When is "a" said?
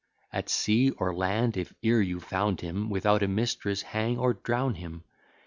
3.21-3.27